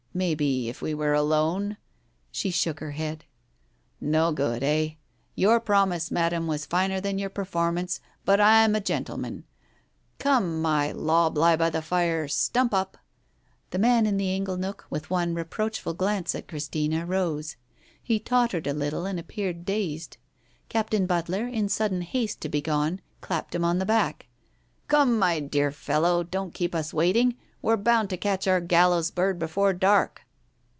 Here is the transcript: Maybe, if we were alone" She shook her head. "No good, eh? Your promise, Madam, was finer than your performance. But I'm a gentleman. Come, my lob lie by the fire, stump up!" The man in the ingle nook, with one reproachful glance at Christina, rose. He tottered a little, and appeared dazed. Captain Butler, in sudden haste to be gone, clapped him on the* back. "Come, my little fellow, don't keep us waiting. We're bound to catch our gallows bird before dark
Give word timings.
Maybe, 0.13 0.67
if 0.67 0.81
we 0.81 0.93
were 0.93 1.13
alone" 1.13 1.77
She 2.33 2.51
shook 2.51 2.81
her 2.81 2.91
head. 2.91 3.23
"No 4.01 4.33
good, 4.33 4.61
eh? 4.61 4.95
Your 5.35 5.61
promise, 5.61 6.11
Madam, 6.11 6.47
was 6.47 6.65
finer 6.65 6.99
than 6.99 7.17
your 7.17 7.29
performance. 7.29 8.01
But 8.25 8.41
I'm 8.41 8.75
a 8.75 8.81
gentleman. 8.81 9.45
Come, 10.19 10.61
my 10.61 10.91
lob 10.91 11.37
lie 11.37 11.55
by 11.55 11.69
the 11.69 11.81
fire, 11.81 12.27
stump 12.27 12.73
up!" 12.73 12.97
The 13.71 13.79
man 13.79 14.05
in 14.05 14.17
the 14.17 14.35
ingle 14.35 14.57
nook, 14.57 14.85
with 14.89 15.09
one 15.09 15.33
reproachful 15.33 15.93
glance 15.93 16.35
at 16.35 16.49
Christina, 16.49 17.05
rose. 17.05 17.55
He 18.03 18.19
tottered 18.19 18.67
a 18.67 18.73
little, 18.73 19.05
and 19.05 19.17
appeared 19.17 19.63
dazed. 19.63 20.17
Captain 20.67 21.05
Butler, 21.05 21.47
in 21.47 21.69
sudden 21.69 22.01
haste 22.01 22.41
to 22.41 22.49
be 22.49 22.59
gone, 22.59 22.99
clapped 23.21 23.55
him 23.55 23.63
on 23.63 23.79
the* 23.79 23.85
back. 23.85 24.27
"Come, 24.89 25.17
my 25.17 25.39
little 25.39 25.71
fellow, 25.71 26.21
don't 26.21 26.53
keep 26.53 26.75
us 26.75 26.93
waiting. 26.93 27.37
We're 27.63 27.77
bound 27.77 28.09
to 28.09 28.17
catch 28.17 28.47
our 28.47 28.59
gallows 28.59 29.11
bird 29.11 29.37
before 29.37 29.71
dark 29.71 30.23